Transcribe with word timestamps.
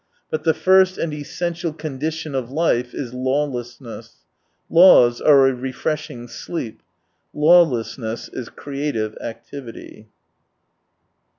But 0.31 0.45
the 0.45 0.55
first 0.55 0.97
and 0.97 1.13
essential 1.13 1.71
con 1.73 1.99
dition 1.99 2.33
of 2.33 2.49
life 2.49 2.91
is 2.91 3.13
lawlessness. 3.13 4.25
Laws 4.67 5.21
are 5.21 5.47
a 5.47 5.53
refreshing 5.53 6.27
sleep— 6.27 6.81
lawlessness 7.35 8.27
is 8.27 8.49
creative 8.49 9.15
activity. 9.21 10.07